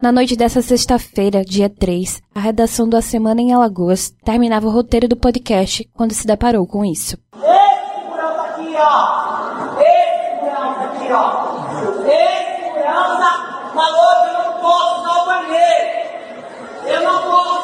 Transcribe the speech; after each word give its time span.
Na 0.00 0.10
noite 0.10 0.34
dessa 0.34 0.60
sexta-feira, 0.62 1.44
dia 1.44 1.68
3, 1.68 2.22
a 2.34 2.40
redação 2.40 2.88
do 2.88 2.96
A 2.96 3.02
Semana 3.02 3.40
em 3.40 3.52
Alagoas 3.52 4.12
terminava 4.24 4.66
o 4.66 4.70
roteiro 4.70 5.06
do 5.06 5.16
podcast 5.16 5.88
quando 5.94 6.12
se 6.12 6.26
deparou 6.26 6.66
com 6.66 6.84
isso. 6.84 7.16
Esse 7.36 7.44
aqui, 7.44 8.74
ó. 8.76 9.80
Esse 9.80 10.48
aqui, 10.82 11.12
ó. 11.12 11.52
Esse 12.08 12.72
falou 13.74 14.10
que 14.22 14.28
eu 14.28 14.32
não 14.32 14.60
posso. 14.60 15.02
Eu 16.88 17.02
não 17.02 17.22
posso. 17.22 17.62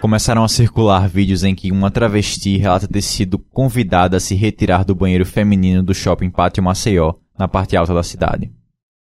Começaram 0.00 0.44
a 0.44 0.48
circular 0.48 1.08
vídeos 1.08 1.44
em 1.44 1.54
que 1.54 1.72
uma 1.72 1.90
travesti 1.90 2.56
relata 2.56 2.86
ter 2.88 3.02
sido 3.02 3.38
convidada 3.38 4.16
a 4.18 4.20
se 4.20 4.34
retirar 4.34 4.84
do 4.84 4.94
banheiro 4.94 5.24
feminino 5.26 5.82
do 5.82 5.94
shopping 5.94 6.30
Pátio 6.30 6.62
Maceió, 6.62 7.14
na 7.38 7.48
parte 7.48 7.76
alta 7.76 7.92
da 7.92 8.02
cidade. 8.02 8.50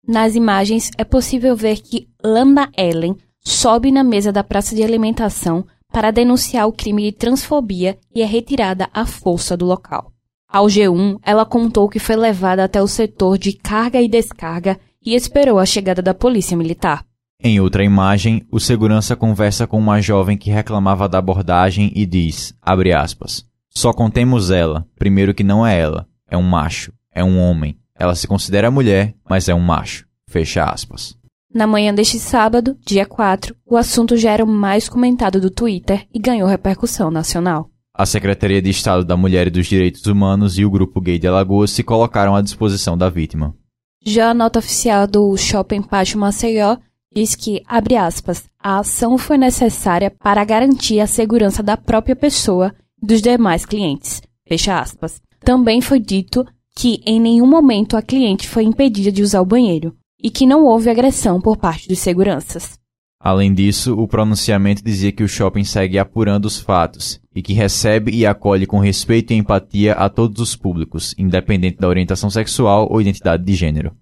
Nas 0.05 0.35
imagens 0.35 0.91
é 0.97 1.05
possível 1.05 1.55
ver 1.55 1.77
que 1.77 2.09
Lambda 2.21 2.69
Ellen 2.77 3.15
sobe 3.39 3.89
na 3.89 4.03
mesa 4.03 4.33
da 4.33 4.43
praça 4.43 4.75
de 4.75 4.83
alimentação 4.83 5.65
para 5.93 6.11
denunciar 6.11 6.67
o 6.67 6.73
crime 6.73 7.03
de 7.03 7.13
transfobia 7.13 7.97
e 8.13 8.21
é 8.21 8.25
retirada 8.25 8.89
à 8.93 9.05
força 9.05 9.55
do 9.55 9.65
local. 9.65 10.11
Ao 10.49 10.65
G1, 10.65 11.19
ela 11.23 11.45
contou 11.45 11.87
que 11.87 11.99
foi 11.99 12.17
levada 12.17 12.65
até 12.65 12.81
o 12.81 12.87
setor 12.87 13.37
de 13.37 13.53
carga 13.53 14.01
e 14.01 14.09
descarga 14.09 14.77
e 15.05 15.15
esperou 15.15 15.57
a 15.57 15.65
chegada 15.65 16.01
da 16.01 16.13
polícia 16.13 16.57
militar. 16.57 17.05
Em 17.41 17.61
outra 17.61 17.83
imagem, 17.83 18.45
o 18.51 18.59
segurança 18.59 19.15
conversa 19.15 19.65
com 19.65 19.79
uma 19.79 20.01
jovem 20.01 20.37
que 20.37 20.51
reclamava 20.51 21.07
da 21.07 21.17
abordagem 21.17 21.93
e 21.95 22.05
diz, 22.05 22.53
abre 22.61 22.93
aspas, 22.93 23.45
só 23.69 23.93
contemos 23.93 24.51
ela, 24.51 24.85
primeiro 24.99 25.33
que 25.33 25.43
não 25.45 25.65
é 25.65 25.79
ela, 25.79 26.07
é 26.29 26.37
um 26.37 26.43
macho, 26.43 26.91
é 27.11 27.23
um 27.23 27.39
homem, 27.39 27.77
ela 28.03 28.15
se 28.15 28.27
considera 28.27 28.69
mulher, 28.69 29.15
mas 29.29 29.49
é 29.49 29.55
um 29.55 29.59
macho. 29.59 30.05
Fecha 30.29 30.63
aspas. 30.63 31.15
Na 31.53 31.67
manhã 31.67 31.93
deste 31.93 32.19
sábado, 32.19 32.75
dia 32.85 33.05
4, 33.05 33.55
o 33.65 33.77
assunto 33.77 34.17
já 34.17 34.31
era 34.31 34.43
o 34.43 34.47
mais 34.47 34.89
comentado 34.89 35.39
do 35.39 35.51
Twitter 35.51 36.07
e 36.13 36.19
ganhou 36.19 36.47
repercussão 36.47 37.11
nacional. 37.11 37.69
A 37.95 38.07
Secretaria 38.07 38.59
de 38.59 38.71
Estado 38.71 39.05
da 39.05 39.15
Mulher 39.15 39.47
e 39.47 39.51
dos 39.51 39.67
Direitos 39.67 40.07
Humanos 40.07 40.57
e 40.57 40.65
o 40.65 40.71
Grupo 40.71 40.99
Gay 40.99 41.19
de 41.19 41.27
Alagoas 41.27 41.69
se 41.69 41.83
colocaram 41.83 42.35
à 42.35 42.41
disposição 42.41 42.97
da 42.97 43.07
vítima. 43.07 43.55
Já 44.03 44.31
a 44.31 44.33
nota 44.33 44.59
oficial 44.59 45.05
do 45.05 45.37
Shopping 45.37 45.83
Pátio 45.83 46.19
Maceió 46.19 46.77
diz 47.13 47.35
que, 47.35 47.61
abre 47.67 47.95
aspas, 47.95 48.45
a 48.59 48.79
ação 48.79 49.17
foi 49.17 49.37
necessária 49.37 50.09
para 50.09 50.43
garantir 50.43 50.99
a 50.99 51.07
segurança 51.07 51.61
da 51.61 51.77
própria 51.77 52.15
pessoa 52.15 52.73
e 53.01 53.05
dos 53.05 53.21
demais 53.21 53.63
clientes. 53.63 54.21
Fecha 54.47 54.79
aspas. 54.79 55.21
Também 55.45 55.81
foi 55.81 55.99
dito 55.99 56.43
que 56.75 57.01
em 57.05 57.19
nenhum 57.19 57.47
momento 57.47 57.95
a 57.95 58.01
cliente 58.01 58.47
foi 58.47 58.63
impedida 58.63 59.11
de 59.11 59.21
usar 59.21 59.41
o 59.41 59.45
banheiro 59.45 59.95
e 60.21 60.29
que 60.29 60.45
não 60.45 60.65
houve 60.65 60.89
agressão 60.89 61.39
por 61.39 61.57
parte 61.57 61.87
dos 61.87 61.99
seguranças. 61.99 62.79
Além 63.19 63.53
disso, 63.53 63.97
o 63.97 64.05
pronunciamento 64.05 64.83
dizia 64.83 65.11
que 65.11 65.23
o 65.23 65.29
shopping 65.29 65.63
segue 65.63 65.97
apurando 65.97 66.45
os 66.45 66.59
fatos 66.59 67.21
e 67.33 67.41
que 67.41 67.53
recebe 67.53 68.11
e 68.11 68.25
acolhe 68.25 68.65
com 68.65 68.79
respeito 68.79 69.31
e 69.31 69.37
empatia 69.37 69.93
a 69.93 70.09
todos 70.09 70.41
os 70.41 70.55
públicos, 70.57 71.15
independente 71.17 71.77
da 71.77 71.87
orientação 71.87 72.29
sexual 72.29 72.87
ou 72.91 72.99
identidade 72.99 73.43
de 73.43 73.55
gênero. 73.55 73.95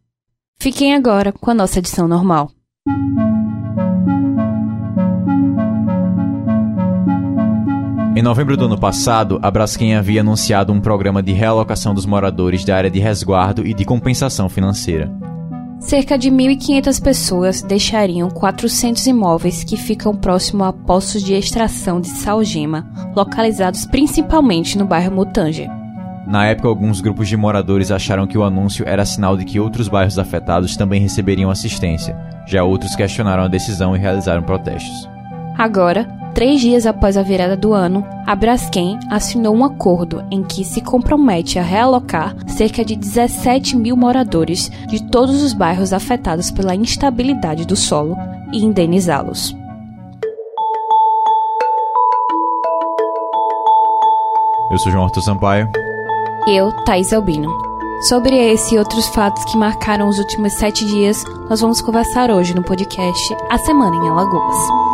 Fiquem 0.60 0.96
agora 0.96 1.32
com 1.32 1.52
a 1.52 1.54
nossa 1.54 1.80
edição 1.80 2.08
normal. 2.08 2.52
Em 8.14 8.22
novembro 8.22 8.58
do 8.58 8.66
ano 8.66 8.78
passado, 8.78 9.40
a 9.42 9.50
Braskem 9.50 9.96
havia 9.96 10.20
anunciado 10.20 10.74
um 10.74 10.82
programa 10.82 11.24
de 11.24 11.32
realocação 11.32 11.94
dos 11.94 12.06
moradores 12.06 12.66
da 12.66 12.76
área 12.76 12.92
de 12.92 13.00
resguardo 13.00 13.66
e 13.66 13.74
de 13.74 13.86
compensação 13.86 14.50
financeira. 14.50 15.10
Cerca 15.80 16.18
de 16.18 16.30
1.500 16.30 17.02
pessoas 17.02 17.62
deixariam 17.62 18.30
400 18.30 19.08
imóveis 19.08 19.64
que 19.64 19.78
ficam 19.78 20.14
próximo 20.14 20.66
a 20.66 20.74
postos 20.74 21.24
de 21.24 21.34
extração 21.34 22.02
de 22.02 22.10
salgema, 22.10 22.86
localizados 23.16 23.86
principalmente 23.86 24.78
no 24.78 24.86
bairro 24.86 25.16
Mutange. 25.16 25.70
Na 26.28 26.46
época, 26.46 26.68
alguns 26.68 27.00
grupos 27.00 27.30
de 27.30 27.38
moradores 27.38 27.92
acharam 27.92 28.28
que 28.28 28.38
o 28.38 28.44
anúncio 28.44 28.86
era 28.86 29.06
sinal 29.06 29.38
de 29.38 29.46
que 29.46 29.60
outros 29.60 29.88
bairros 29.88 30.20
afetados 30.20 30.76
também 30.76 31.00
receberiam 31.00 31.50
assistência. 31.50 32.16
Já 32.46 32.62
outros 32.62 32.94
questionaram 32.94 33.44
a 33.44 33.48
decisão 33.48 33.96
e 33.96 34.00
realizaram 34.00 34.44
protestos. 34.44 35.10
Agora, 35.58 36.21
Três 36.34 36.62
dias 36.62 36.86
após 36.86 37.18
a 37.18 37.22
virada 37.22 37.58
do 37.58 37.74
ano, 37.74 38.06
a 38.26 38.34
Braskem 38.36 38.98
assinou 39.10 39.54
um 39.54 39.66
acordo 39.66 40.24
em 40.32 40.44
que 40.44 40.64
se 40.64 40.80
compromete 40.80 41.60
a 41.60 41.62
realocar 41.62 42.36
cerca 42.48 42.86
de 42.86 42.96
17 42.96 43.76
mil 43.76 43.98
moradores 43.98 44.70
de 44.88 45.04
todos 45.04 45.44
os 45.44 45.52
bairros 45.52 45.92
afetados 45.92 46.50
pela 46.50 46.74
instabilidade 46.74 47.68
do 47.68 47.76
solo 47.76 48.18
e 48.54 48.64
indenizá-los. 48.64 49.56
Eu 54.72 54.78
sou 54.78 54.92
João 54.92 55.04
Arthur 55.04 55.22
Sampaio. 55.22 55.70
Eu, 56.48 56.72
Thaís 56.86 57.12
Albino. 57.12 57.52
Sobre 58.08 58.36
esse 58.36 58.76
e 58.76 58.80
outros 58.80 59.06
fatos 59.10 59.44
que 59.46 59.58
marcaram 59.58 60.08
os 60.08 60.18
últimos 60.18 60.54
sete 60.54 60.86
dias, 60.86 61.24
nós 61.50 61.60
vamos 61.60 61.82
conversar 61.82 62.32
hoje 62.32 62.56
no 62.56 62.64
podcast 62.64 63.36
A 63.50 63.58
Semana 63.60 63.96
em 63.98 64.10
Alagoas. 64.10 64.91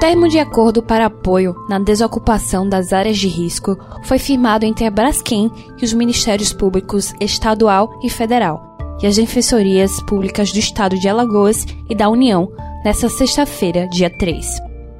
Termo 0.00 0.26
de 0.28 0.38
acordo 0.38 0.82
para 0.82 1.04
apoio 1.04 1.54
na 1.68 1.78
desocupação 1.78 2.66
das 2.66 2.90
áreas 2.90 3.18
de 3.18 3.28
risco 3.28 3.78
foi 4.04 4.18
firmado 4.18 4.64
entre 4.64 4.86
a 4.86 4.90
Braskem 4.90 5.52
e 5.76 5.84
os 5.84 5.92
Ministérios 5.92 6.54
Públicos 6.54 7.12
Estadual 7.20 8.00
e 8.02 8.08
Federal 8.08 8.98
e 9.02 9.06
as 9.06 9.16
Defensorias 9.16 10.00
Públicas 10.04 10.52
do 10.52 10.58
Estado 10.58 10.98
de 10.98 11.06
Alagoas 11.06 11.66
e 11.88 11.94
da 11.94 12.08
União 12.08 12.50
nesta 12.82 13.10
sexta-feira, 13.10 13.86
dia 13.88 14.08
3. 14.08 14.46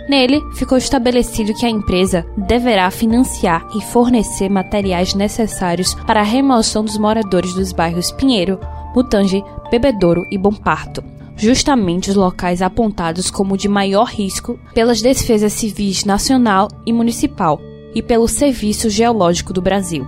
Nele, 0.06 0.42
ficou 0.54 0.76
estabelecido 0.76 1.54
que 1.54 1.64
a 1.64 1.70
empresa 1.70 2.26
deverá 2.36 2.90
financiar 2.90 3.66
e 3.74 3.80
fornecer 3.80 4.50
materiais 4.50 5.14
necessários 5.14 5.94
para 6.06 6.20
a 6.20 6.24
remoção 6.24 6.84
dos 6.84 6.98
moradores 6.98 7.54
dos 7.54 7.72
bairros 7.72 8.12
Pinheiro, 8.12 8.60
Mutange, 8.94 9.42
Bebedouro 9.70 10.26
e 10.30 10.36
Bom 10.36 10.52
Parto, 10.52 11.02
justamente 11.40 12.10
os 12.10 12.16
locais 12.16 12.60
apontados 12.60 13.30
como 13.30 13.56
de 13.56 13.66
maior 13.66 14.04
risco 14.04 14.60
pelas 14.74 15.00
defesas 15.00 15.54
civis 15.54 16.04
nacional 16.04 16.68
e 16.84 16.92
municipal 16.92 17.58
e 17.94 18.02
pelo 18.02 18.28
Serviço 18.28 18.90
Geológico 18.90 19.52
do 19.52 19.62
Brasil. 19.62 20.06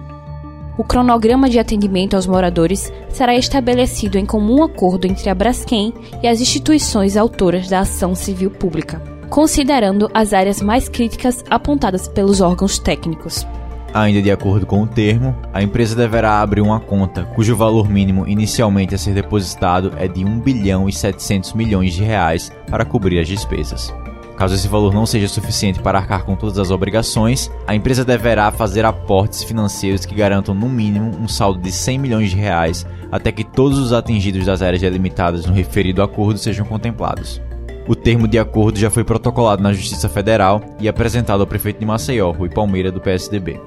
O 0.76 0.84
cronograma 0.84 1.48
de 1.48 1.58
atendimento 1.58 2.14
aos 2.14 2.26
moradores 2.26 2.92
será 3.08 3.34
estabelecido 3.34 4.18
em 4.18 4.26
comum 4.26 4.62
acordo 4.62 5.06
entre 5.06 5.30
a 5.30 5.34
Braskem 5.34 5.92
e 6.22 6.28
as 6.28 6.40
instituições 6.40 7.16
autoras 7.16 7.68
da 7.68 7.80
ação 7.80 8.14
civil 8.14 8.50
pública, 8.50 9.02
considerando 9.30 10.10
as 10.12 10.32
áreas 10.32 10.60
mais 10.60 10.88
críticas 10.88 11.42
apontadas 11.48 12.08
pelos 12.08 12.40
órgãos 12.40 12.78
técnicos. 12.78 13.46
Ainda 13.94 14.22
de 14.22 14.30
acordo 14.30 14.64
com 14.64 14.82
o 14.82 14.86
termo, 14.86 15.36
a 15.52 15.62
empresa 15.62 15.94
deverá 15.94 16.40
abrir 16.40 16.62
uma 16.62 16.80
conta 16.80 17.24
cujo 17.24 17.54
valor 17.54 17.90
mínimo 17.90 18.26
inicialmente 18.26 18.94
a 18.94 18.98
ser 18.98 19.12
depositado 19.12 19.92
é 19.98 20.08
de 20.08 20.24
1 20.24 20.40
bilhão 20.40 20.88
e 20.88 20.92
700 20.92 21.52
milhões 21.52 21.92
de 21.92 22.02
reais 22.02 22.50
para 22.70 22.86
cobrir 22.86 23.18
as 23.18 23.28
despesas. 23.28 23.94
Caso 24.34 24.54
esse 24.54 24.66
valor 24.66 24.94
não 24.94 25.04
seja 25.04 25.28
suficiente 25.28 25.78
para 25.78 25.98
arcar 25.98 26.24
com 26.24 26.34
todas 26.34 26.58
as 26.58 26.70
obrigações, 26.70 27.50
a 27.66 27.74
empresa 27.74 28.02
deverá 28.02 28.50
fazer 28.50 28.82
aportes 28.82 29.44
financeiros 29.44 30.06
que 30.06 30.14
garantam 30.14 30.54
no 30.54 30.70
mínimo 30.70 31.10
um 31.20 31.28
saldo 31.28 31.60
de 31.60 31.70
100 31.70 31.98
milhões 31.98 32.30
de 32.30 32.36
reais 32.36 32.86
até 33.10 33.30
que 33.30 33.44
todos 33.44 33.78
os 33.78 33.92
atingidos 33.92 34.46
das 34.46 34.62
áreas 34.62 34.80
delimitadas 34.80 35.44
no 35.44 35.52
referido 35.52 36.02
acordo 36.02 36.38
sejam 36.38 36.64
contemplados. 36.64 37.42
O 37.86 37.94
termo 37.94 38.26
de 38.26 38.38
acordo 38.38 38.78
já 38.78 38.88
foi 38.88 39.04
protocolado 39.04 39.62
na 39.62 39.72
Justiça 39.72 40.08
Federal 40.08 40.62
e 40.80 40.88
apresentado 40.88 41.42
ao 41.42 41.46
prefeito 41.46 41.80
de 41.80 41.86
Maceió, 41.86 42.30
Rui 42.30 42.48
Palmeira, 42.48 42.90
do 42.90 43.00
PSDB. 43.00 43.60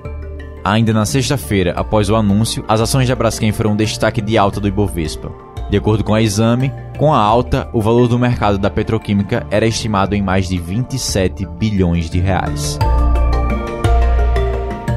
Ainda 0.66 0.92
na 0.92 1.06
sexta-feira, 1.06 1.74
após 1.76 2.10
o 2.10 2.16
anúncio, 2.16 2.66
as 2.68 2.82
ações 2.82 3.08
da 3.08 3.16
Braskem 3.16 3.52
foram 3.52 3.74
um 3.74 3.76
destaque 3.76 4.20
de 4.20 4.36
alta 4.36 4.60
do 4.60 4.68
Ibovespa. 4.68 5.32
De 5.70 5.78
acordo 5.78 6.04
com 6.04 6.16
a 6.16 6.24
Exame, 6.24 6.72
com 6.98 7.14
a 7.14 7.20
alta, 7.20 7.70
o 7.72 7.80
valor 7.80 8.08
do 8.08 8.18
mercado 8.18 8.58
da 8.58 8.68
petroquímica 8.68 9.46
era 9.52 9.68
estimado 9.68 10.16
em 10.16 10.24
mais 10.24 10.50
de 10.50 10.58
27 10.58 11.46
bilhões 11.46 12.10
de 12.10 12.20
reais. 12.20 12.80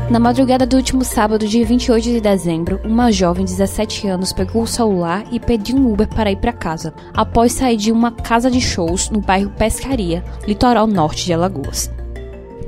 Na 0.08 0.18
madrugada 0.18 0.64
do 0.64 0.74
último 0.74 1.04
sábado, 1.04 1.46
dia 1.46 1.66
28 1.66 2.02
de 2.02 2.20
dezembro, 2.22 2.80
uma 2.82 3.12
jovem 3.12 3.44
de 3.44 3.50
17 3.50 4.08
anos 4.08 4.32
pegou 4.32 4.62
o 4.62 4.66
celular 4.66 5.24
e 5.30 5.38
pediu 5.38 5.76
um 5.76 5.92
Uber 5.92 6.08
para 6.08 6.32
ir 6.32 6.36
para 6.36 6.50
casa, 6.50 6.94
após 7.12 7.52
sair 7.52 7.76
de 7.76 7.92
uma 7.92 8.10
casa 8.10 8.50
de 8.50 8.58
shows 8.58 9.10
no 9.10 9.20
bairro 9.20 9.50
Pescaria, 9.50 10.24
litoral 10.46 10.86
norte 10.86 11.26
de 11.26 11.34
Alagoas. 11.34 11.90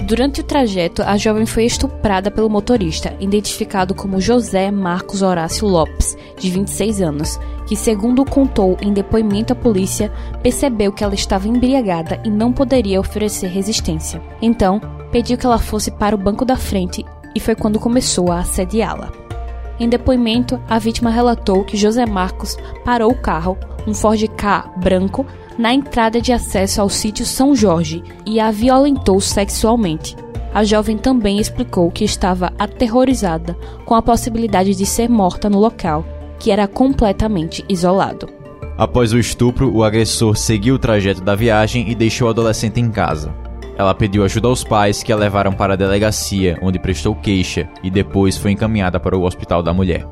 Durante 0.06 0.40
o 0.40 0.44
trajeto, 0.44 1.02
a 1.02 1.16
jovem 1.16 1.46
foi 1.46 1.64
estuprada 1.64 2.30
pelo 2.30 2.48
motorista, 2.48 3.14
identificado 3.20 3.94
como 3.94 4.20
José 4.20 4.70
Marcos 4.70 5.22
Horácio 5.22 5.68
Lopes, 5.68 6.16
de 6.38 6.50
26 6.50 7.02
anos, 7.02 7.38
que, 7.66 7.76
segundo 7.76 8.24
contou 8.24 8.76
em 8.80 8.92
depoimento 8.92 9.52
à 9.52 9.56
polícia, 9.56 10.10
percebeu 10.42 10.90
que 10.90 11.04
ela 11.04 11.14
estava 11.14 11.46
embriagada 11.46 12.20
e 12.24 12.30
não 12.30 12.52
poderia 12.52 12.98
oferecer 12.98 13.48
resistência. 13.48 14.20
Então, 14.42 14.80
pediu 15.12 15.36
que 15.36 15.46
ela 15.46 15.58
fosse 15.58 15.90
para 15.90 16.16
o 16.16 16.18
banco 16.18 16.44
da 16.44 16.56
frente 16.56 17.04
e 17.34 17.38
foi 17.38 17.54
quando 17.54 17.78
começou 17.78 18.32
a 18.32 18.40
assediá-la. 18.40 19.12
Em 19.78 19.88
depoimento, 19.88 20.60
a 20.68 20.78
vítima 20.78 21.10
relatou 21.10 21.64
que 21.64 21.76
José 21.76 22.04
Marcos 22.04 22.56
parou 22.84 23.12
o 23.12 23.18
carro, 23.18 23.56
um 23.86 23.94
Ford 23.94 24.22
K 24.36 24.72
branco, 24.76 25.26
na 25.60 25.74
entrada 25.74 26.22
de 26.22 26.32
acesso 26.32 26.80
ao 26.80 26.88
sítio 26.88 27.26
São 27.26 27.54
Jorge 27.54 28.02
e 28.24 28.40
a 28.40 28.50
violentou 28.50 29.20
sexualmente. 29.20 30.16
A 30.54 30.64
jovem 30.64 30.96
também 30.96 31.38
explicou 31.38 31.90
que 31.90 32.02
estava 32.02 32.50
aterrorizada 32.58 33.54
com 33.84 33.94
a 33.94 34.00
possibilidade 34.00 34.74
de 34.74 34.86
ser 34.86 35.10
morta 35.10 35.50
no 35.50 35.60
local, 35.60 36.04
que 36.38 36.50
era 36.50 36.66
completamente 36.66 37.62
isolado. 37.68 38.26
Após 38.78 39.12
o 39.12 39.18
estupro, 39.18 39.70
o 39.70 39.84
agressor 39.84 40.34
seguiu 40.34 40.76
o 40.76 40.78
trajeto 40.78 41.20
da 41.20 41.34
viagem 41.34 41.90
e 41.90 41.94
deixou 41.94 42.28
a 42.28 42.30
adolescente 42.30 42.80
em 42.80 42.90
casa. 42.90 43.32
Ela 43.76 43.94
pediu 43.94 44.24
ajuda 44.24 44.48
aos 44.48 44.64
pais, 44.64 45.02
que 45.02 45.12
a 45.12 45.16
levaram 45.16 45.52
para 45.52 45.74
a 45.74 45.76
delegacia, 45.76 46.58
onde 46.62 46.78
prestou 46.78 47.14
queixa 47.14 47.68
e 47.82 47.90
depois 47.90 48.38
foi 48.38 48.52
encaminhada 48.52 48.98
para 48.98 49.16
o 49.16 49.24
hospital 49.24 49.62
da 49.62 49.74
mulher. 49.74 50.06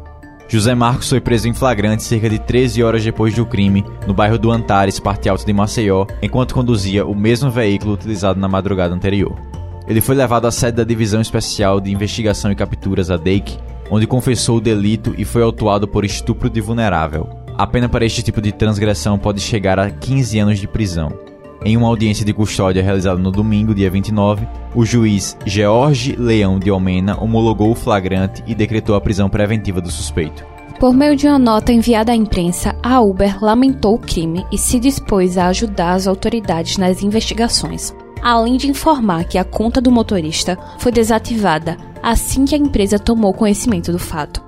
José 0.50 0.74
Marcos 0.74 1.10
foi 1.10 1.20
preso 1.20 1.46
em 1.46 1.52
flagrante 1.52 2.02
cerca 2.02 2.26
de 2.26 2.38
13 2.38 2.82
horas 2.82 3.04
depois 3.04 3.34
do 3.34 3.44
crime, 3.44 3.84
no 4.06 4.14
bairro 4.14 4.38
do 4.38 4.50
Antares, 4.50 4.98
parte 4.98 5.28
alta 5.28 5.44
de 5.44 5.52
Maceió, 5.52 6.06
enquanto 6.22 6.54
conduzia 6.54 7.04
o 7.04 7.14
mesmo 7.14 7.50
veículo 7.50 7.92
utilizado 7.92 8.40
na 8.40 8.48
madrugada 8.48 8.94
anterior. 8.94 9.38
Ele 9.86 10.00
foi 10.00 10.14
levado 10.14 10.46
à 10.46 10.50
sede 10.50 10.78
da 10.78 10.84
Divisão 10.84 11.20
Especial 11.20 11.82
de 11.82 11.92
Investigação 11.92 12.50
e 12.50 12.54
Capturas, 12.54 13.10
a 13.10 13.18
DEIC, 13.18 13.58
onde 13.90 14.06
confessou 14.06 14.56
o 14.56 14.60
delito 14.60 15.14
e 15.18 15.24
foi 15.24 15.42
autuado 15.42 15.86
por 15.86 16.02
estupro 16.02 16.48
de 16.48 16.62
vulnerável. 16.62 17.28
A 17.58 17.66
pena 17.66 17.88
para 17.88 18.06
este 18.06 18.22
tipo 18.22 18.40
de 18.40 18.50
transgressão 18.50 19.18
pode 19.18 19.40
chegar 19.42 19.78
a 19.78 19.90
15 19.90 20.38
anos 20.38 20.58
de 20.58 20.66
prisão. 20.66 21.27
Em 21.64 21.76
uma 21.76 21.88
audiência 21.88 22.24
de 22.24 22.32
custódia 22.32 22.82
realizada 22.82 23.18
no 23.18 23.30
domingo, 23.30 23.74
dia 23.74 23.90
29, 23.90 24.46
o 24.74 24.84
juiz 24.84 25.36
George 25.44 26.14
Leão 26.16 26.58
de 26.58 26.70
Almena 26.70 27.16
homologou 27.20 27.70
o 27.70 27.74
flagrante 27.74 28.42
e 28.46 28.54
decretou 28.54 28.94
a 28.94 29.00
prisão 29.00 29.28
preventiva 29.28 29.80
do 29.80 29.90
suspeito. 29.90 30.46
Por 30.78 30.94
meio 30.94 31.16
de 31.16 31.26
uma 31.26 31.38
nota 31.38 31.72
enviada 31.72 32.12
à 32.12 32.14
imprensa, 32.14 32.76
a 32.82 33.00
Uber 33.00 33.42
lamentou 33.42 33.94
o 33.94 33.98
crime 33.98 34.46
e 34.52 34.56
se 34.56 34.78
dispôs 34.78 35.36
a 35.36 35.48
ajudar 35.48 35.94
as 35.94 36.06
autoridades 36.06 36.76
nas 36.76 37.02
investigações 37.02 37.92
além 38.22 38.56
de 38.56 38.68
informar 38.68 39.24
que 39.24 39.38
a 39.38 39.44
conta 39.44 39.80
do 39.80 39.90
motorista 39.90 40.58
foi 40.78 40.92
desativada 40.92 41.76
assim 42.02 42.44
que 42.44 42.54
a 42.54 42.58
empresa 42.58 42.98
tomou 42.98 43.32
conhecimento 43.34 43.92
do 43.92 43.98
fato. 43.98 44.42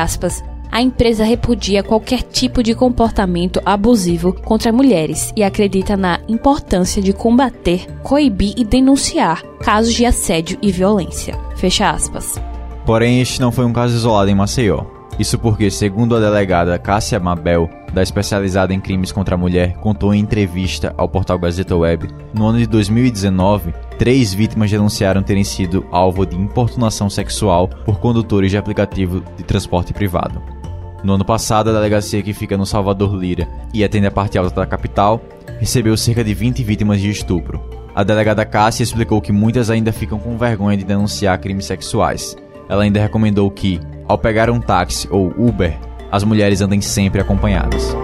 Aspas, 0.00 0.42
a 0.70 0.82
empresa 0.82 1.24
repudia 1.24 1.82
qualquer 1.82 2.22
tipo 2.22 2.62
de 2.62 2.74
comportamento 2.74 3.60
abusivo 3.64 4.32
contra 4.32 4.72
mulheres 4.72 5.32
e 5.36 5.42
acredita 5.42 5.96
na 5.96 6.20
importância 6.28 7.00
de 7.02 7.12
combater, 7.12 7.86
coibir 8.02 8.54
e 8.56 8.64
denunciar 8.64 9.42
casos 9.60 9.94
de 9.94 10.04
assédio 10.04 10.58
e 10.62 10.70
violência. 10.70 11.38
Fecha 11.56 11.90
aspas. 11.90 12.40
Porém, 12.84 13.20
este 13.20 13.40
não 13.40 13.50
foi 13.50 13.64
um 13.64 13.72
caso 13.72 13.94
isolado 13.94 14.30
em 14.30 14.34
Maceió. 14.34 14.84
Isso 15.18 15.38
porque, 15.38 15.70
segundo 15.70 16.14
a 16.14 16.20
delegada 16.20 16.78
Cássia 16.78 17.18
Mabel, 17.18 17.70
da 17.92 18.02
especializada 18.02 18.74
em 18.74 18.80
crimes 18.80 19.10
contra 19.10 19.34
a 19.34 19.38
mulher, 19.38 19.76
contou 19.78 20.12
em 20.12 20.20
entrevista 20.20 20.94
ao 20.98 21.08
portal 21.08 21.38
Gazeta 21.38 21.74
Web, 21.74 22.08
no 22.34 22.46
ano 22.46 22.58
de 22.58 22.66
2019, 22.66 23.72
três 23.98 24.34
vítimas 24.34 24.70
denunciaram 24.70 25.22
terem 25.22 25.44
sido 25.44 25.86
alvo 25.90 26.26
de 26.26 26.36
importunação 26.36 27.08
sexual 27.08 27.68
por 27.86 27.98
condutores 27.98 28.50
de 28.50 28.58
aplicativo 28.58 29.22
de 29.36 29.42
transporte 29.42 29.94
privado. 29.94 30.42
No 31.02 31.14
ano 31.14 31.24
passado, 31.24 31.70
a 31.70 31.72
delegacia 31.72 32.22
que 32.22 32.32
fica 32.32 32.56
no 32.56 32.66
Salvador 32.66 33.14
Lira 33.14 33.48
e 33.72 33.84
atende 33.84 34.06
a 34.06 34.10
parte 34.10 34.38
alta 34.38 34.54
da 34.54 34.66
capital 34.66 35.20
recebeu 35.58 35.96
cerca 35.96 36.24
de 36.24 36.34
20 36.34 36.62
vítimas 36.64 37.00
de 37.00 37.10
estupro. 37.10 37.62
A 37.94 38.02
delegada 38.02 38.44
Cássia 38.44 38.82
explicou 38.82 39.20
que 39.20 39.32
muitas 39.32 39.70
ainda 39.70 39.92
ficam 39.92 40.18
com 40.18 40.36
vergonha 40.36 40.76
de 40.76 40.84
denunciar 40.84 41.38
crimes 41.40 41.66
sexuais. 41.66 42.36
Ela 42.68 42.82
ainda 42.82 43.00
recomendou 43.00 43.50
que, 43.50 43.80
ao 44.06 44.18
pegar 44.18 44.50
um 44.50 44.60
táxi 44.60 45.08
ou 45.10 45.32
Uber, 45.38 45.78
as 46.10 46.22
mulheres 46.22 46.60
andem 46.60 46.80
sempre 46.80 47.20
acompanhadas. 47.20 47.96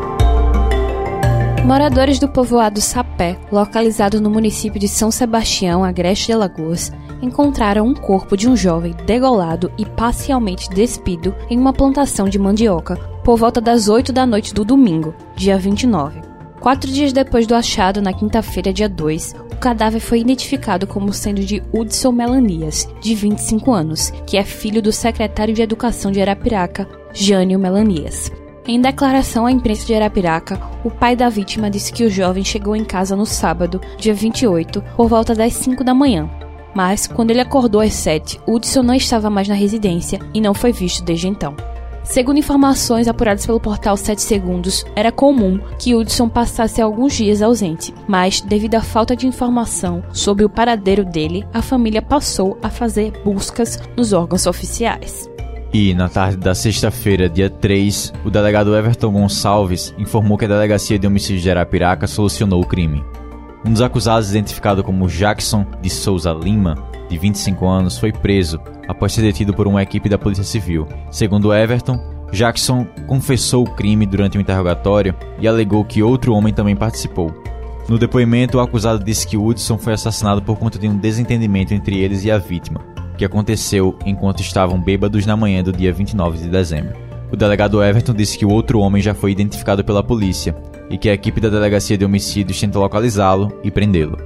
Moradores 1.64 2.18
do 2.18 2.26
povoado 2.26 2.80
Sapé, 2.80 3.38
localizado 3.50 4.20
no 4.20 4.28
município 4.28 4.80
de 4.80 4.88
São 4.88 5.12
Sebastião, 5.12 5.84
Agreste 5.84 6.26
de 6.26 6.32
Alagoas, 6.32 6.90
encontraram 7.22 7.86
um 7.86 7.94
corpo 7.94 8.36
de 8.36 8.48
um 8.48 8.56
jovem 8.56 8.92
degolado 9.06 9.70
e 9.78 9.86
parcialmente 9.86 10.68
despido 10.68 11.32
em 11.48 11.56
uma 11.56 11.72
plantação 11.72 12.28
de 12.28 12.36
mandioca 12.36 12.96
por 13.22 13.36
volta 13.36 13.60
das 13.60 13.88
8 13.88 14.12
da 14.12 14.26
noite 14.26 14.52
do 14.52 14.64
domingo, 14.64 15.14
dia 15.36 15.56
29. 15.56 16.20
Quatro 16.58 16.90
dias 16.90 17.12
depois 17.12 17.46
do 17.46 17.54
achado, 17.54 18.02
na 18.02 18.12
quinta-feira, 18.12 18.72
dia 18.72 18.88
2, 18.88 19.36
o 19.52 19.56
cadáver 19.56 20.00
foi 20.00 20.20
identificado 20.20 20.84
como 20.84 21.12
sendo 21.12 21.42
de 21.42 21.62
Hudson 21.72 22.10
Melanias, 22.10 22.88
de 23.00 23.14
25 23.14 23.72
anos, 23.72 24.12
que 24.26 24.36
é 24.36 24.42
filho 24.42 24.82
do 24.82 24.92
secretário 24.92 25.54
de 25.54 25.62
Educação 25.62 26.10
de 26.10 26.20
Arapiraca, 26.20 26.88
Jânio 27.12 27.58
Melanias. 27.58 28.32
Em 28.66 28.80
declaração 28.80 29.44
à 29.44 29.50
imprensa 29.50 29.84
de 29.84 29.92
Arapiraca, 29.92 30.60
o 30.84 30.90
pai 30.90 31.16
da 31.16 31.28
vítima 31.28 31.68
disse 31.68 31.92
que 31.92 32.04
o 32.04 32.10
jovem 32.10 32.44
chegou 32.44 32.76
em 32.76 32.84
casa 32.84 33.16
no 33.16 33.26
sábado, 33.26 33.80
dia 33.98 34.14
28, 34.14 34.80
por 34.96 35.08
volta 35.08 35.34
das 35.34 35.52
5 35.54 35.82
da 35.82 35.92
manhã. 35.92 36.30
Mas, 36.72 37.08
quando 37.08 37.32
ele 37.32 37.40
acordou 37.40 37.80
às 37.80 37.92
7, 37.92 38.40
Hudson 38.46 38.82
não 38.82 38.94
estava 38.94 39.28
mais 39.28 39.48
na 39.48 39.54
residência 39.54 40.20
e 40.32 40.40
não 40.40 40.54
foi 40.54 40.72
visto 40.72 41.02
desde 41.02 41.26
então. 41.26 41.56
Segundo 42.04 42.38
informações 42.38 43.08
apuradas 43.08 43.44
pelo 43.44 43.60
portal 43.60 43.96
7 43.96 44.22
Segundos, 44.22 44.84
era 44.94 45.10
comum 45.10 45.58
que 45.78 45.94
Hudson 45.94 46.28
passasse 46.28 46.80
alguns 46.80 47.14
dias 47.14 47.42
ausente, 47.42 47.92
mas, 48.06 48.40
devido 48.40 48.76
à 48.76 48.80
falta 48.80 49.16
de 49.16 49.26
informação 49.26 50.04
sobre 50.12 50.44
o 50.44 50.48
paradeiro 50.48 51.04
dele, 51.04 51.44
a 51.52 51.62
família 51.62 52.00
passou 52.00 52.56
a 52.62 52.70
fazer 52.70 53.12
buscas 53.24 53.80
nos 53.96 54.12
órgãos 54.12 54.46
oficiais. 54.46 55.31
E, 55.72 55.94
na 55.94 56.06
tarde 56.06 56.36
da 56.36 56.54
sexta-feira, 56.54 57.30
dia 57.30 57.48
3, 57.48 58.12
o 58.26 58.30
delegado 58.30 58.76
Everton 58.76 59.10
Gonçalves 59.10 59.94
informou 59.96 60.36
que 60.36 60.44
a 60.44 60.48
Delegacia 60.48 60.98
de 60.98 61.06
Homicídio 61.06 61.40
de 61.40 61.50
Arapiraca 61.50 62.06
solucionou 62.06 62.60
o 62.60 62.66
crime. 62.66 63.02
Um 63.64 63.72
dos 63.72 63.80
acusados, 63.80 64.28
identificado 64.28 64.84
como 64.84 65.08
Jackson 65.08 65.64
de 65.80 65.88
Souza 65.88 66.30
Lima, 66.30 66.74
de 67.08 67.16
25 67.16 67.66
anos, 67.66 67.96
foi 67.96 68.12
preso 68.12 68.60
após 68.86 69.14
ser 69.14 69.22
detido 69.22 69.54
por 69.54 69.66
uma 69.66 69.82
equipe 69.82 70.10
da 70.10 70.18
Polícia 70.18 70.44
Civil. 70.44 70.86
Segundo 71.10 71.54
Everton, 71.54 71.98
Jackson 72.30 72.86
confessou 73.06 73.64
o 73.64 73.70
crime 73.74 74.04
durante 74.04 74.36
o 74.36 74.40
interrogatório 74.42 75.14
e 75.40 75.48
alegou 75.48 75.86
que 75.86 76.02
outro 76.02 76.34
homem 76.34 76.52
também 76.52 76.76
participou. 76.76 77.32
No 77.88 77.98
depoimento, 77.98 78.58
o 78.58 78.60
acusado 78.60 79.02
disse 79.02 79.26
que 79.26 79.38
Hudson 79.38 79.78
foi 79.78 79.94
assassinado 79.94 80.42
por 80.42 80.58
conta 80.58 80.78
de 80.78 80.86
um 80.86 80.98
desentendimento 80.98 81.72
entre 81.72 81.98
eles 81.98 82.24
e 82.24 82.30
a 82.30 82.36
vítima 82.36 82.91
que 83.22 83.26
aconteceu 83.26 83.96
enquanto 84.04 84.40
estavam 84.40 84.80
bêbados 84.80 85.24
na 85.24 85.36
manhã 85.36 85.62
do 85.62 85.72
dia 85.72 85.92
29 85.92 86.38
de 86.38 86.48
dezembro. 86.48 86.96
O 87.30 87.36
delegado 87.36 87.80
Everton 87.80 88.12
disse 88.12 88.36
que 88.36 88.44
o 88.44 88.50
outro 88.50 88.80
homem 88.80 89.00
já 89.00 89.14
foi 89.14 89.30
identificado 89.30 89.84
pela 89.84 90.02
polícia 90.02 90.56
e 90.90 90.98
que 90.98 91.08
a 91.08 91.14
equipe 91.14 91.40
da 91.40 91.48
delegacia 91.48 91.96
de 91.96 92.04
homicídios 92.04 92.58
tenta 92.58 92.80
localizá-lo 92.80 93.56
e 93.62 93.70
prendê-lo. 93.70 94.18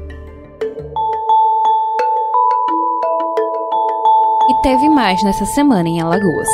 E 4.49 4.63
teve 4.63 4.89
mais 4.89 5.23
nessa 5.25 5.45
semana 5.45 5.87
em 5.87 6.01
Alagoas. 6.01 6.49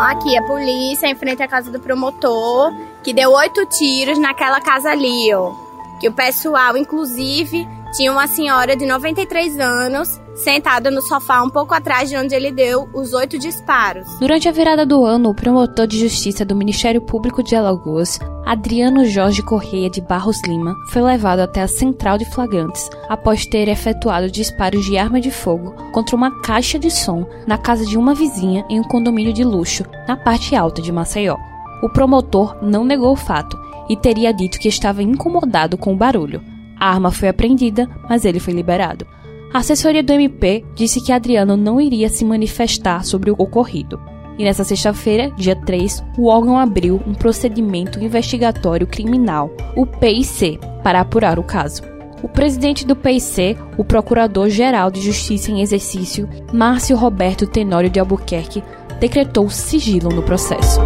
Aqui, 0.00 0.36
a 0.36 0.42
polícia 0.42 1.06
em 1.06 1.14
frente 1.14 1.40
à 1.40 1.46
casa 1.46 1.70
do 1.70 1.78
promotor, 1.78 2.72
que 3.04 3.14
deu 3.14 3.30
oito 3.30 3.64
tiros 3.66 4.18
naquela 4.18 4.60
casa 4.60 4.90
ali, 4.90 5.32
ó. 5.32 5.52
Que 6.00 6.08
o 6.08 6.12
pessoal, 6.12 6.76
inclusive, 6.76 7.68
tinha 7.92 8.12
uma 8.12 8.26
senhora 8.26 8.76
de 8.76 8.84
93 8.84 9.58
anos 9.58 10.20
sentada 10.34 10.90
no 10.90 11.02
sofá 11.02 11.42
um 11.42 11.50
pouco 11.50 11.74
atrás 11.74 12.08
de 12.08 12.16
onde 12.16 12.34
ele 12.34 12.52
deu 12.52 12.88
os 12.94 13.12
oito 13.12 13.38
disparos. 13.38 14.06
Durante 14.20 14.48
a 14.48 14.52
virada 14.52 14.86
do 14.86 15.04
ano, 15.04 15.30
o 15.30 15.34
promotor 15.34 15.86
de 15.86 15.98
justiça 15.98 16.44
do 16.44 16.54
Ministério 16.54 17.00
Público 17.00 17.42
de 17.42 17.56
Alagoas, 17.56 18.18
Adriano 18.46 19.04
Jorge 19.04 19.42
Correia 19.42 19.90
de 19.90 20.00
Barros 20.00 20.40
Lima, 20.46 20.74
foi 20.90 21.02
levado 21.02 21.40
até 21.40 21.62
a 21.62 21.68
central 21.68 22.18
de 22.18 22.24
flagrantes 22.26 22.88
após 23.08 23.46
ter 23.46 23.68
efetuado 23.68 24.30
disparos 24.30 24.84
de 24.84 24.96
arma 24.96 25.20
de 25.20 25.30
fogo 25.30 25.74
contra 25.92 26.14
uma 26.14 26.40
caixa 26.40 26.78
de 26.78 26.90
som 26.90 27.26
na 27.46 27.58
casa 27.58 27.84
de 27.84 27.98
uma 27.98 28.14
vizinha 28.14 28.64
em 28.70 28.78
um 28.78 28.84
condomínio 28.84 29.32
de 29.32 29.42
luxo 29.42 29.84
na 30.06 30.16
parte 30.16 30.54
alta 30.54 30.80
de 30.80 30.92
Maceió. 30.92 31.36
O 31.82 31.88
promotor 31.88 32.56
não 32.62 32.84
negou 32.84 33.12
o 33.12 33.16
fato 33.16 33.58
e 33.88 33.96
teria 33.96 34.32
dito 34.32 34.58
que 34.58 34.68
estava 34.68 35.02
incomodado 35.02 35.76
com 35.76 35.92
o 35.92 35.96
barulho. 35.96 36.57
A 36.78 36.90
arma 36.90 37.10
foi 37.10 37.28
apreendida, 37.28 37.88
mas 38.08 38.24
ele 38.24 38.40
foi 38.40 38.54
liberado. 38.54 39.06
A 39.52 39.58
assessoria 39.58 40.02
do 40.02 40.12
MP 40.12 40.64
disse 40.74 41.00
que 41.00 41.10
Adriano 41.10 41.56
não 41.56 41.80
iria 41.80 42.08
se 42.08 42.24
manifestar 42.24 43.04
sobre 43.04 43.30
o 43.30 43.36
ocorrido. 43.38 43.98
E 44.38 44.44
nessa 44.44 44.62
sexta-feira, 44.62 45.32
dia 45.36 45.56
3, 45.56 46.04
o 46.16 46.28
órgão 46.28 46.58
abriu 46.58 47.02
um 47.06 47.14
procedimento 47.14 47.98
investigatório 47.98 48.86
criminal, 48.86 49.50
o 49.74 49.84
PIC, 49.84 50.60
para 50.84 51.00
apurar 51.00 51.38
o 51.38 51.42
caso. 51.42 51.82
O 52.22 52.28
presidente 52.28 52.86
do 52.86 52.94
PIC, 52.94 53.56
o 53.76 53.84
Procurador-Geral 53.84 54.90
de 54.90 55.00
Justiça 55.00 55.50
em 55.50 55.60
Exercício, 55.60 56.28
Márcio 56.52 56.96
Roberto 56.96 57.46
Tenório 57.46 57.90
de 57.90 57.98
Albuquerque, 57.98 58.62
decretou 59.00 59.48
sigilo 59.48 60.10
no 60.10 60.22
processo. 60.22 60.80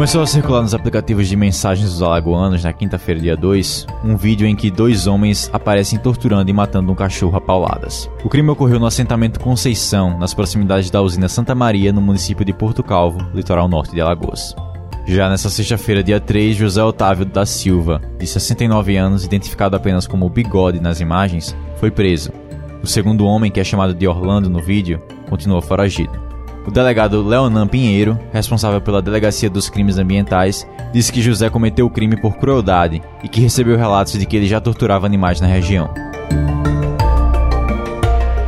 Começou 0.00 0.22
a 0.22 0.26
circular 0.26 0.62
nos 0.62 0.72
aplicativos 0.72 1.28
de 1.28 1.36
mensagens 1.36 1.90
dos 1.90 2.00
alagoanos 2.00 2.64
na 2.64 2.72
quinta-feira, 2.72 3.20
dia 3.20 3.36
2, 3.36 3.86
um 4.02 4.16
vídeo 4.16 4.46
em 4.46 4.56
que 4.56 4.70
dois 4.70 5.06
homens 5.06 5.50
aparecem 5.52 5.98
torturando 5.98 6.48
e 6.48 6.54
matando 6.54 6.90
um 6.90 6.94
cachorro 6.94 7.36
a 7.36 7.40
pauladas. 7.40 8.10
O 8.24 8.28
crime 8.30 8.48
ocorreu 8.48 8.80
no 8.80 8.86
assentamento 8.86 9.38
Conceição, 9.38 10.18
nas 10.18 10.32
proximidades 10.32 10.90
da 10.90 11.02
usina 11.02 11.28
Santa 11.28 11.54
Maria, 11.54 11.92
no 11.92 12.00
município 12.00 12.46
de 12.46 12.52
Porto 12.54 12.82
Calvo, 12.82 13.20
litoral 13.34 13.68
norte 13.68 13.92
de 13.92 14.00
Alagoas. 14.00 14.56
Já 15.04 15.28
nessa 15.28 15.50
sexta-feira, 15.50 16.02
dia 16.02 16.18
3, 16.18 16.56
José 16.56 16.82
Otávio 16.82 17.26
da 17.26 17.44
Silva, 17.44 18.00
de 18.18 18.26
69 18.26 18.96
anos, 18.96 19.26
identificado 19.26 19.76
apenas 19.76 20.06
como 20.06 20.30
Bigode 20.30 20.80
nas 20.80 21.02
imagens, 21.02 21.54
foi 21.76 21.90
preso. 21.90 22.32
O 22.82 22.86
segundo 22.86 23.26
homem, 23.26 23.50
que 23.50 23.60
é 23.60 23.64
chamado 23.64 23.92
de 23.92 24.08
Orlando 24.08 24.48
no 24.48 24.62
vídeo, 24.62 24.98
continuou 25.28 25.60
foragido. 25.60 26.29
O 26.66 26.70
delegado 26.70 27.22
Leonan 27.22 27.66
Pinheiro, 27.66 28.18
responsável 28.32 28.80
pela 28.80 29.00
Delegacia 29.00 29.48
dos 29.48 29.70
Crimes 29.70 29.98
Ambientais, 29.98 30.66
disse 30.92 31.10
que 31.10 31.22
José 31.22 31.48
cometeu 31.48 31.86
o 31.86 31.90
crime 31.90 32.20
por 32.20 32.36
crueldade 32.36 33.02
e 33.24 33.28
que 33.28 33.40
recebeu 33.40 33.76
relatos 33.76 34.18
de 34.18 34.26
que 34.26 34.36
ele 34.36 34.46
já 34.46 34.60
torturava 34.60 35.06
animais 35.06 35.40
na 35.40 35.46
região. 35.46 35.90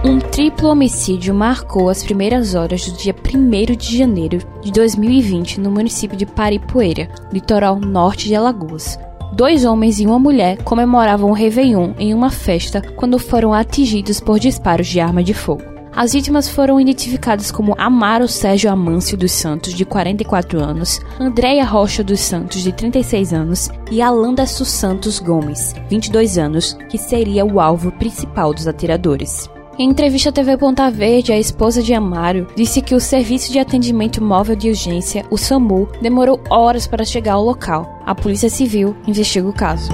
Um 0.04 0.18
triplo 0.18 0.68
homicídio 0.68 1.34
marcou 1.34 1.88
as 1.88 2.02
primeiras 2.02 2.54
horas 2.54 2.84
do 2.86 2.96
dia 2.98 3.14
1 3.14 3.76
de 3.76 3.96
janeiro 3.96 4.38
de 4.60 4.70
2020 4.72 5.60
no 5.60 5.70
município 5.70 6.16
de 6.16 6.26
Paripoeira, 6.26 7.08
litoral 7.32 7.78
norte 7.78 8.28
de 8.28 8.34
Alagoas. 8.34 8.98
Dois 9.32 9.64
homens 9.64 9.98
e 9.98 10.06
uma 10.06 10.18
mulher 10.18 10.58
comemoravam 10.62 11.30
o 11.30 11.34
Réveillon 11.34 11.94
em 11.98 12.12
uma 12.12 12.28
festa 12.28 12.82
quando 12.94 13.18
foram 13.18 13.54
atingidos 13.54 14.20
por 14.20 14.38
disparos 14.38 14.86
de 14.86 15.00
arma 15.00 15.22
de 15.22 15.32
fogo. 15.32 15.71
As 15.94 16.14
vítimas 16.14 16.48
foram 16.48 16.80
identificadas 16.80 17.50
como 17.50 17.74
Amaro 17.76 18.26
Sérgio 18.26 18.70
Amâncio 18.70 19.16
dos 19.16 19.32
Santos, 19.32 19.74
de 19.74 19.84
44 19.84 20.58
anos, 20.58 21.00
Andréia 21.20 21.64
Rocha 21.64 22.02
dos 22.02 22.20
Santos, 22.20 22.62
de 22.62 22.72
36 22.72 23.32
anos, 23.32 23.68
e 23.90 24.00
Alanda 24.00 24.46
Santos 24.46 25.18
Gomes, 25.18 25.74
22 25.90 26.38
anos, 26.38 26.76
que 26.88 26.96
seria 26.96 27.44
o 27.44 27.60
alvo 27.60 27.92
principal 27.92 28.54
dos 28.54 28.66
atiradores. 28.66 29.50
Em 29.78 29.90
entrevista 29.90 30.30
à 30.30 30.32
TV 30.32 30.56
Ponta 30.56 30.90
Verde, 30.90 31.32
a 31.32 31.38
esposa 31.38 31.82
de 31.82 31.92
Amaro 31.92 32.46
disse 32.56 32.80
que 32.80 32.94
o 32.94 33.00
Serviço 33.00 33.52
de 33.52 33.58
Atendimento 33.58 34.22
Móvel 34.22 34.56
de 34.56 34.68
Urgência, 34.68 35.24
o 35.30 35.36
SAMU, 35.36 35.88
demorou 36.00 36.40
horas 36.50 36.86
para 36.86 37.04
chegar 37.04 37.34
ao 37.34 37.44
local. 37.44 38.00
A 38.04 38.14
Polícia 38.14 38.48
Civil 38.50 38.96
investiga 39.06 39.48
o 39.48 39.52
caso. 39.52 39.90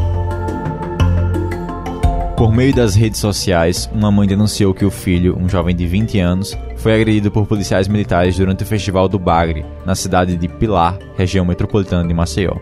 Por 2.38 2.52
meio 2.52 2.72
das 2.72 2.94
redes 2.94 3.18
sociais, 3.18 3.90
uma 3.92 4.12
mãe 4.12 4.24
denunciou 4.24 4.72
que 4.72 4.84
o 4.84 4.92
filho, 4.92 5.36
um 5.36 5.48
jovem 5.48 5.74
de 5.74 5.84
20 5.88 6.20
anos, 6.20 6.56
foi 6.76 6.94
agredido 6.94 7.32
por 7.32 7.48
policiais 7.48 7.88
militares 7.88 8.36
durante 8.36 8.62
o 8.62 8.66
Festival 8.66 9.08
do 9.08 9.18
Bagre, 9.18 9.66
na 9.84 9.96
cidade 9.96 10.36
de 10.36 10.46
Pilar, 10.46 10.96
região 11.16 11.44
metropolitana 11.44 12.06
de 12.06 12.14
Maceió. 12.14 12.54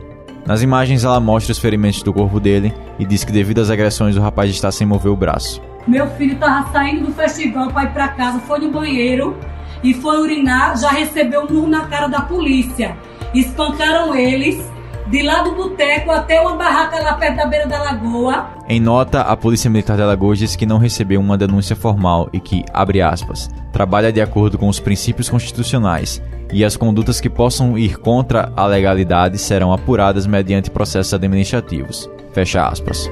Nas 0.47 0.63
imagens, 0.63 1.05
ela 1.05 1.21
mostra 1.21 1.53
os 1.53 1.59
ferimentos 1.59 2.03
do 2.03 2.11
corpo 2.11 2.41
dele 2.41 2.73
e 2.99 3.05
diz 3.05 3.23
que, 3.23 3.31
devido 3.31 3.61
às 3.61 3.69
agressões, 3.69 4.17
o 4.17 4.21
rapaz 4.23 4.51
está 4.51 4.73
sem 4.73 4.87
mover 4.87 5.13
o 5.13 5.17
braço. 5.17 5.61
Meu 5.87 6.09
filho 6.13 6.33
estava 6.33 6.73
saindo 6.73 7.09
do 7.09 7.13
festival 7.13 7.71
para 7.71 7.85
ir 7.85 7.93
para 7.93 8.09
casa, 8.09 8.39
foi 8.39 8.61
no 8.61 8.71
banheiro 8.71 9.37
e 9.85 9.93
foi 9.93 10.19
urinar, 10.23 10.79
já 10.79 10.89
recebeu 10.89 11.43
um 11.43 11.53
murro 11.53 11.69
na 11.69 11.85
cara 11.85 12.07
da 12.07 12.23
polícia. 12.23 12.97
Espancaram 13.35 14.15
eles 14.15 14.59
de 15.09 15.23
lá 15.23 15.43
do 15.43 15.55
boteco 15.55 16.11
até 16.11 16.41
uma 16.41 16.57
barraca 16.57 17.01
lá 17.01 17.15
perto 17.15 17.37
da 17.37 17.47
beira 17.47 17.67
da 17.67 17.83
lagoa. 17.83 18.51
Em 18.69 18.81
nota, 18.81 19.21
a 19.21 19.37
Polícia 19.37 19.71
Militar 19.71 19.97
de 19.97 20.03
Alagoas 20.03 20.39
diz 20.39 20.57
que 20.57 20.67
não 20.67 20.79
recebeu 20.79 21.21
uma 21.21 21.39
denúncia 21.39 21.77
formal 21.77 22.29
e 22.33 22.41
que, 22.41 22.65
abre 22.73 23.01
aspas, 23.01 23.49
trabalha 23.73 24.13
de 24.13 24.21
acordo 24.21 24.59
com 24.59 24.69
os 24.69 24.81
princípios 24.81 25.29
constitucionais 25.29 26.21
e 26.53 26.65
as 26.65 26.77
condutas 26.77 27.21
que 27.21 27.31
possam 27.31 27.79
ir 27.79 27.99
contra 27.99 28.53
a 28.57 28.67
legalidade 28.67 29.39
serão 29.39 29.73
apuradas 29.73 30.27
mediante 30.27 30.71
processos 30.71 31.15
administrativos. 31.15 32.11
Fecha 32.33 32.67
aspas. 32.67 33.09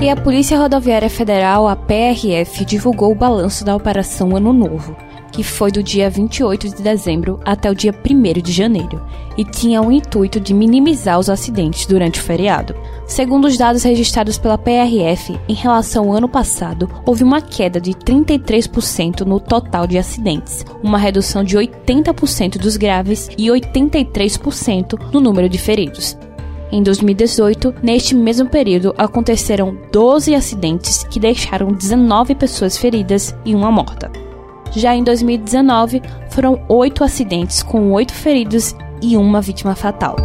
E 0.00 0.10
a 0.10 0.16
Polícia 0.16 0.58
Rodoviária 0.58 1.08
Federal, 1.08 1.66
a 1.66 1.74
PRF, 1.74 2.64
divulgou 2.64 3.10
o 3.10 3.14
balanço 3.14 3.64
da 3.64 3.74
Operação 3.74 4.36
Ano 4.36 4.52
Novo 4.52 4.96
que 5.36 5.44
foi 5.44 5.70
do 5.70 5.82
dia 5.82 6.08
28 6.08 6.70
de 6.70 6.82
dezembro 6.82 7.38
até 7.44 7.70
o 7.70 7.74
dia 7.74 7.92
1 7.92 8.40
de 8.40 8.50
janeiro, 8.50 9.02
e 9.36 9.44
tinha 9.44 9.82
o 9.82 9.92
intuito 9.92 10.40
de 10.40 10.54
minimizar 10.54 11.18
os 11.18 11.28
acidentes 11.28 11.84
durante 11.84 12.18
o 12.18 12.22
feriado. 12.22 12.74
Segundo 13.06 13.44
os 13.44 13.58
dados 13.58 13.82
registrados 13.82 14.38
pela 14.38 14.56
PRF, 14.56 15.38
em 15.46 15.52
relação 15.52 16.04
ao 16.04 16.16
ano 16.16 16.26
passado, 16.26 16.88
houve 17.04 17.22
uma 17.22 17.42
queda 17.42 17.78
de 17.78 17.90
33% 17.90 19.26
no 19.26 19.38
total 19.38 19.86
de 19.86 19.98
acidentes, 19.98 20.64
uma 20.82 20.96
redução 20.96 21.44
de 21.44 21.54
80% 21.58 22.56
dos 22.56 22.78
graves 22.78 23.28
e 23.36 23.48
83% 23.48 24.98
no 25.12 25.20
número 25.20 25.50
de 25.50 25.58
feridos. 25.58 26.16
Em 26.72 26.82
2018, 26.82 27.74
neste 27.82 28.14
mesmo 28.14 28.48
período, 28.48 28.94
aconteceram 28.96 29.76
12 29.92 30.34
acidentes 30.34 31.04
que 31.04 31.20
deixaram 31.20 31.68
19 31.68 32.34
pessoas 32.34 32.78
feridas 32.78 33.36
e 33.44 33.54
uma 33.54 33.70
morta. 33.70 34.25
Já 34.76 34.94
em 34.94 35.02
2019, 35.02 36.02
foram 36.28 36.62
oito 36.68 37.02
acidentes 37.02 37.62
com 37.62 37.92
oito 37.92 38.12
feridos 38.12 38.76
e 39.00 39.16
uma 39.16 39.40
vítima 39.40 39.74
fatal. 39.74 40.16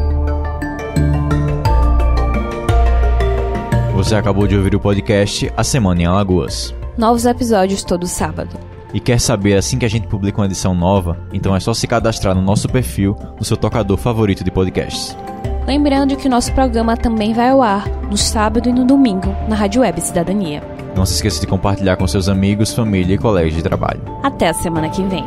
Você 3.96 4.13
acabou 4.13 4.46
de 4.48 4.58
ouvir 4.58 4.75
o 4.75 4.79
podcast 4.79 5.50
A 5.55 5.63
Semana 5.63 6.01
em 6.01 6.05
Alagoas. 6.05 6.75
Novos 6.98 7.25
episódios 7.25 7.81
todo 7.81 8.05
sábado. 8.05 8.60
E 8.93 9.00
quer 9.00 9.22
saber 9.22 9.55
assim 9.55 9.79
que 9.79 9.86
a 9.86 9.89
gente 9.89 10.08
publica 10.08 10.41
uma 10.41 10.48
edição 10.48 10.75
nova? 10.75 11.17
Então 11.31 11.55
é 11.55 11.60
só 11.62 11.74
se 11.74 11.88
cadastrar 11.88 12.36
no 12.36 12.41
nosso 12.41 12.67
perfil 12.67 13.15
no 13.39 13.46
seu 13.46 13.55
tocador 13.55 13.96
favorito 13.96 14.43
de 14.43 14.51
podcasts. 14.51 15.15
Lembrando 15.65 16.17
que 16.17 16.27
nosso 16.27 16.51
programa 16.51 16.98
também 16.98 17.34
vai 17.34 17.51
ao 17.51 17.62
ar 17.62 17.88
no 18.10 18.17
sábado 18.17 18.67
e 18.67 18.74
no 18.74 18.84
domingo 18.84 19.34
na 19.48 19.55
Rádio 19.55 19.81
Web 19.81 20.01
Cidadania. 20.01 20.80
Não 20.95 21.05
se 21.05 21.13
esqueça 21.15 21.39
de 21.39 21.48
compartilhar 21.48 21.95
com 21.95 22.07
seus 22.07 22.27
amigos, 22.27 22.74
família 22.74 23.15
e 23.15 23.17
colegas 23.17 23.53
de 23.53 23.63
trabalho. 23.63 24.01
Até 24.24 24.50
a 24.50 24.53
semana 24.53 24.89
que 24.89 25.03
vem. 25.03 25.24